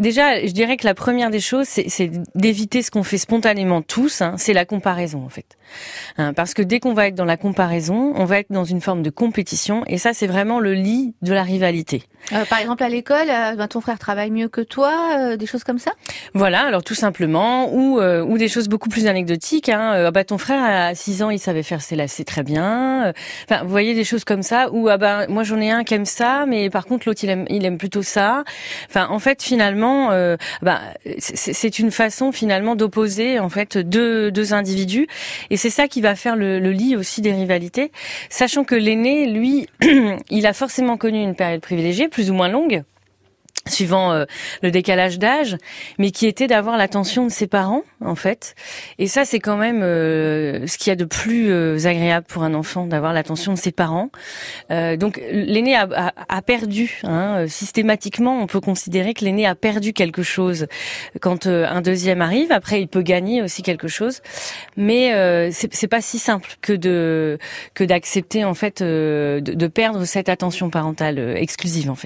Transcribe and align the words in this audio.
déjà, 0.00 0.44
je 0.44 0.52
dirais 0.52 0.76
que 0.76 0.86
la 0.86 0.94
première 0.94 1.30
des 1.30 1.40
choses, 1.40 1.66
c'est 1.66 2.10
d'éviter 2.34 2.82
ce 2.82 2.90
qu'on 2.90 3.02
fait 3.02 3.18
spontanément 3.18 3.82
tous, 3.82 4.22
hein, 4.22 4.34
c'est 4.36 4.52
la 4.52 4.64
comparaison 4.64 5.24
en 5.24 5.28
fait. 5.28 5.56
Hein, 6.18 6.32
parce 6.32 6.54
que 6.54 6.62
dès 6.62 6.80
qu'on 6.80 6.94
va 6.94 7.06
être 7.06 7.14
dans 7.14 7.24
la 7.24 7.36
comparaison, 7.36 8.12
on 8.16 8.24
va 8.24 8.40
être 8.40 8.50
dans 8.50 8.64
une 8.64 8.80
forme 8.80 9.02
de 9.02 9.10
compétition, 9.10 9.84
et 9.86 9.98
ça, 9.98 10.12
c'est 10.12 10.26
vraiment 10.26 10.58
le 10.58 10.74
lit 10.74 11.14
de 11.22 11.32
la 11.32 11.42
rivalité. 11.42 12.02
Euh, 12.32 12.44
par 12.44 12.58
exemple, 12.58 12.82
à 12.82 12.88
l'école, 12.88 13.28
euh, 13.30 13.54
ben, 13.56 13.68
ton 13.68 13.80
frère 13.80 13.98
travaille 13.98 14.30
mieux 14.30 14.48
que 14.48 14.60
toi, 14.60 14.92
euh, 15.18 15.36
des 15.36 15.46
choses 15.46 15.64
comme 15.64 15.78
ça? 15.78 15.92
Voilà, 16.34 16.62
alors 16.62 16.82
tout 16.82 16.94
simplement, 16.94 17.72
ou 17.72 18.00
ou 18.00 18.38
des 18.38 18.48
choses 18.48 18.68
beaucoup 18.68 18.88
plus 18.88 19.06
anecdotiques. 19.06 19.68
Hein, 19.68 20.06
ah 20.06 20.10
bah 20.10 20.24
ton 20.24 20.38
frère 20.38 20.62
à 20.62 20.94
6 20.94 21.22
ans, 21.22 21.30
il 21.30 21.38
savait 21.38 21.62
faire 21.62 21.82
ses 21.82 21.96
lacets 21.96 22.24
très 22.24 22.42
bien. 22.42 23.12
Enfin, 23.44 23.62
vous 23.62 23.68
voyez 23.70 23.94
des 23.94 24.04
choses 24.04 24.24
comme 24.24 24.42
ça. 24.42 24.70
Ou 24.72 24.88
ah 24.88 24.96
bah 24.96 25.26
moi 25.28 25.42
j'en 25.42 25.60
ai 25.60 25.70
un 25.70 25.84
qui 25.84 25.94
aime 25.94 26.04
ça, 26.04 26.44
mais 26.46 26.70
par 26.70 26.86
contre 26.86 27.08
l'autre 27.08 27.20
il 27.24 27.30
aime 27.30 27.44
il 27.48 27.64
aime 27.64 27.78
plutôt 27.78 28.02
ça. 28.02 28.44
Enfin, 28.88 29.08
en 29.10 29.18
fait, 29.18 29.42
finalement, 29.42 29.89
bah 30.62 30.80
c'est 31.18 31.78
une 31.78 31.90
façon 31.90 32.32
finalement 32.32 32.76
d'opposer 32.76 33.38
en 33.38 33.48
fait 33.48 33.78
deux 33.78 34.30
deux 34.30 34.54
individus, 34.54 35.06
et 35.50 35.56
c'est 35.56 35.70
ça 35.70 35.88
qui 35.88 36.00
va 36.00 36.14
faire 36.14 36.36
le, 36.36 36.58
le 36.58 36.72
lit 36.72 36.96
aussi 36.96 37.20
des 37.20 37.32
rivalités, 37.32 37.92
sachant 38.28 38.64
que 38.64 38.74
l'aîné, 38.74 39.26
lui, 39.26 39.68
il 40.30 40.46
a 40.46 40.52
forcément 40.52 40.96
connu 40.96 41.22
une 41.22 41.34
période 41.34 41.60
privilégiée 41.60 42.08
plus 42.08 42.30
ou 42.30 42.34
moins 42.34 42.48
longue 42.48 42.82
suivant 43.68 44.12
euh, 44.12 44.24
le 44.62 44.70
décalage 44.70 45.18
d'âge, 45.18 45.56
mais 45.98 46.10
qui 46.10 46.26
était 46.26 46.46
d'avoir 46.46 46.76
l'attention 46.76 47.26
de 47.26 47.30
ses 47.30 47.46
parents, 47.46 47.82
en 48.04 48.14
fait. 48.14 48.54
Et 48.98 49.06
ça, 49.06 49.24
c'est 49.24 49.38
quand 49.38 49.56
même 49.56 49.82
euh, 49.82 50.66
ce 50.66 50.78
qu'il 50.78 50.88
y 50.88 50.92
a 50.92 50.96
de 50.96 51.04
plus 51.04 51.50
euh, 51.50 51.86
agréable 51.86 52.26
pour 52.28 52.42
un 52.42 52.54
enfant, 52.54 52.86
d'avoir 52.86 53.12
l'attention 53.12 53.52
de 53.52 53.58
ses 53.58 53.72
parents. 53.72 54.10
donc, 54.70 55.20
l'aîné 55.30 55.74
a, 55.74 55.88
a, 55.94 56.12
a, 56.28 56.42
perdu, 56.42 57.00
hein, 57.04 57.46
systématiquement, 57.48 58.40
on 58.40 58.46
peut 58.46 58.60
considérer 58.60 59.14
que 59.14 59.24
l'aîné 59.24 59.46
a 59.46 59.54
perdu 59.54 59.92
quelque 59.92 60.22
chose 60.22 60.66
quand 61.20 61.46
un 61.46 61.80
deuxième 61.80 62.22
arrive. 62.22 62.52
Après, 62.52 62.80
il 62.80 62.88
peut 62.88 63.02
gagner 63.02 63.42
aussi 63.42 63.62
quelque 63.62 63.88
chose, 63.88 64.20
mais 64.76 65.50
c'est 65.52 65.88
pas 65.88 66.00
si 66.00 66.18
simple 66.18 66.50
que 66.60 66.72
de 66.72 67.38
que 67.74 67.84
d'accepter 67.84 68.44
en 68.44 68.54
fait 68.54 68.82
de, 68.82 69.40
de 69.42 69.66
perdre 69.66 70.04
cette 70.04 70.28
attention 70.28 70.70
parentale 70.70 71.18
exclusive, 71.36 71.90
en 71.90 71.94
fait. 71.94 71.98